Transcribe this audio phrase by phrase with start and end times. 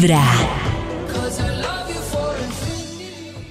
[0.00, 0.22] Vibra.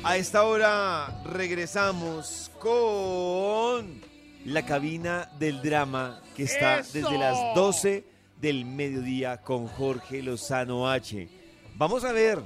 [0.04, 4.02] A esta hora regresamos con
[4.46, 8.06] la cabina del drama que está desde las 12
[8.40, 11.28] del mediodía con Jorge Lozano H.
[11.76, 12.40] Vamos a ver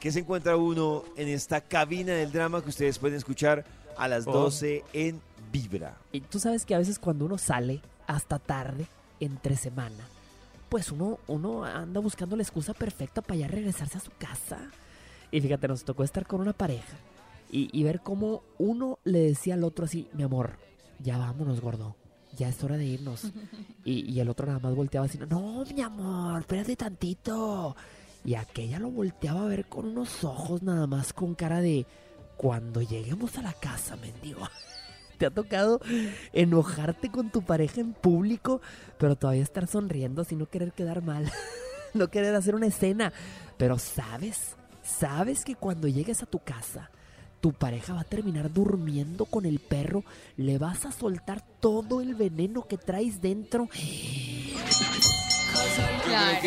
[0.00, 3.64] qué se encuentra uno en esta cabina del drama que ustedes pueden escuchar
[3.96, 5.96] a las 12 en Vibra.
[6.12, 8.86] Y tú sabes que a veces cuando uno sale hasta tarde,
[9.18, 10.06] entre semana,
[10.68, 14.70] pues uno, uno anda buscando la excusa perfecta para ya regresarse a su casa.
[15.30, 16.96] Y fíjate, nos tocó estar con una pareja
[17.50, 20.58] y, y ver cómo uno le decía al otro así, mi amor,
[20.98, 21.96] ya vámonos, gordo.
[22.36, 23.32] Ya es hora de irnos.
[23.84, 27.76] Y, y el otro nada más volteaba así, no, mi amor, espérate tantito.
[28.24, 31.86] Y aquella lo volteaba a ver con unos ojos nada más con cara de,
[32.36, 34.40] cuando lleguemos a la casa, mendigo.
[35.18, 35.80] ¿Te ha tocado
[36.32, 38.60] enojarte con tu pareja en público,
[38.98, 41.30] pero todavía estar sonriendo sin no querer quedar mal?
[41.94, 43.12] no querer hacer una escena.
[43.56, 46.90] Pero sabes, sabes que cuando llegues a tu casa,
[47.40, 50.04] tu pareja va a terminar durmiendo con el perro,
[50.36, 53.68] le vas a soltar todo el veneno que traes dentro.
[56.04, 56.38] Claro.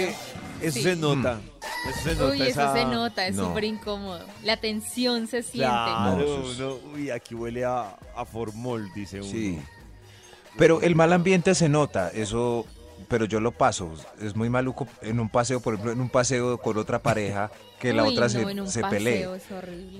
[0.61, 0.83] eso Sí.
[0.83, 1.39] se nota.
[1.87, 2.31] Eso se nota.
[2.31, 3.47] Uy, eso esa- se nota, es No.
[3.47, 4.19] súper incómodo.
[4.43, 5.67] La tensión se siente.
[5.69, 9.29] Claro, No, eso es- uno- uy, aquí huele a, a formol, dice uno.
[9.29, 9.59] Sí.
[10.57, 12.65] Pero el mal ambiente se nota, eso,
[13.07, 13.93] pero yo lo paso.
[14.21, 17.49] Es muy maluco en un paseo, por ejemplo, en un paseo con otra pareja,
[17.79, 19.25] que la Uy, otra no, se, se pelee.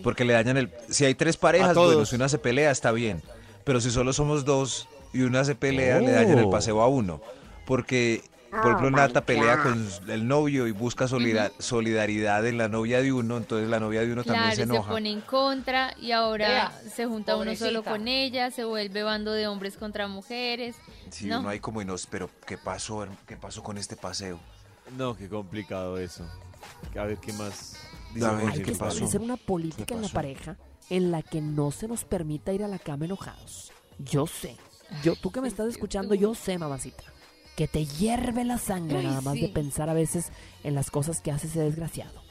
[0.04, 0.70] Porque le dañan el...
[0.90, 3.22] Si hay tres parejas, bueno, si una se pelea está bien.
[3.64, 6.50] Pero si solo somos dos y una se pelea, le dañan el Oh.
[6.50, 7.22] paseo a uno.
[7.66, 13.02] Porque, por ejemplo, Nata pelea con el novio y busca solida- solidaridad en la novia
[13.02, 14.92] de uno, entonces la novia de uno Claro, también se se, enoja.
[14.92, 17.92] pone en contra y ahora se junta uno solo pobrecita.
[17.92, 20.76] con ella, se vuelve bando de hombres contra mujeres.
[21.12, 21.40] Sí, No.
[21.42, 23.08] uno hay como, y nos, pero ¿qué pasó?
[23.28, 24.40] ¿Qué pasó con este paseo?
[24.98, 26.26] No, qué complicado eso.
[26.98, 27.78] A ver qué más.
[28.14, 30.58] dice A ver, Hay que establecer una política ¿Qué en la pareja
[30.90, 33.72] en la que no se nos permita ir a la cama enojados.
[34.00, 34.58] Yo sé.
[35.04, 37.04] Yo, tú que me estás escuchando, yo sé, mamacita.
[37.60, 40.32] Que te hierve la sangre Ay, nada más de pensar a veces
[40.64, 42.24] en las cosas que hace ese desgraciado.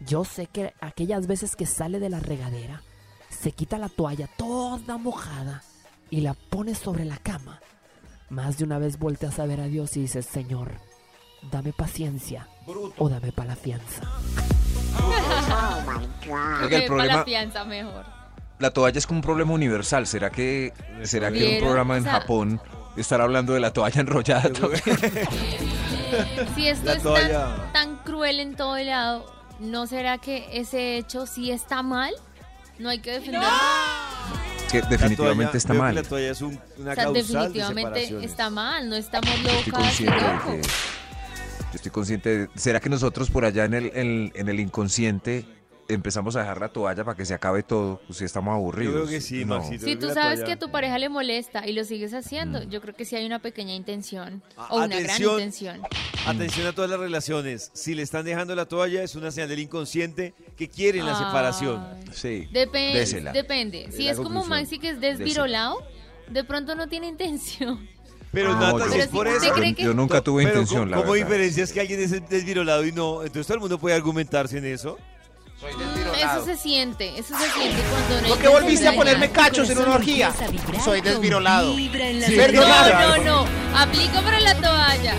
[0.00, 2.82] Yo sé que aquellas veces que sale de la regadera,
[3.30, 5.62] se quita la toalla toda mojada
[6.10, 7.58] y la pone sobre la cama.
[8.28, 10.72] Más de una vez volteas a ver a Dios y dices, Señor,
[11.50, 12.46] dame paciencia
[12.98, 14.02] o dame para la fianza.
[16.64, 18.04] Oiga, el Para la fianza mejor.
[18.58, 20.06] la toalla es como un problema universal.
[20.06, 22.60] ¿Será que, será que un programa en O sea- Japón
[23.00, 24.52] estará hablando de la toalla enrollada?
[24.52, 24.82] también?
[26.54, 27.56] Si esto La es toalla.
[27.72, 29.26] tan, tan cruel en todo lado,
[29.58, 32.14] ¿no será que ese hecho sí está mal?
[32.78, 33.48] No hay que defenderlo.
[34.70, 35.94] que definitivamente toalla- está mal.
[35.94, 39.48] La toalla es un- una O sea, causal de definitivamente está mal, no estamos Yo
[39.50, 40.32] estoy locas y consciente de que...
[40.32, 40.66] locos.
[40.66, 42.48] Yo estoy consciente de...
[42.54, 45.44] ¿Será que nosotros por allá en el, en, en el inconsciente
[45.88, 48.00] empezamos a dejar la toalla para que se acabe todo?
[48.06, 48.94] Pues si estamos aburridos.
[48.94, 49.58] Yo creo que sí, No.
[49.58, 49.84] Maxito.
[49.84, 52.68] Si tú sabes toalla- que a tu pareja le molesta y lo sigues haciendo, Mm.
[52.70, 55.80] yo creo que sí hay una pequeña intención A- o una gran intención.
[56.26, 57.70] Atención a todas las relaciones.
[57.74, 61.84] Si le están dejando la toalla, es una señal del inconsciente que quieren la separación.
[62.12, 62.48] Sí.
[62.52, 63.32] Depende, Désela.
[63.32, 63.88] depende.
[63.92, 64.44] Si la es como.
[64.46, 65.76] Maxi que es desvirolado,
[66.28, 67.88] de pronto no tiene intención.
[68.32, 69.54] Pero No, Nata, yo- si es Pero por eso.
[69.78, 71.26] yo, nunca tuve Pero intención, ¿cómo- la ¿Cómo verdad.
[71.26, 73.22] diferencias que alguien es desvirolado y no?
[73.22, 74.98] Entonces todo el mundo puede argumentarse en eso.
[75.62, 79.30] Mm, Eso se siente, eso se siente cuando no ¿Por hay qué volviste a ponerme
[79.30, 80.32] cachos en una orgía?
[80.84, 81.74] Soy desvirolado.
[81.74, 82.52] Vibra en la Sí, dañar.
[82.52, 83.16] perdonado.
[83.16, 85.14] No, no, no, aplica para la toalla.